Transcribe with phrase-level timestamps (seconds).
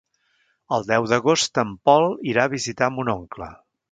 [0.77, 3.53] El deu d'agost en Pol irà a visitar mon oncle.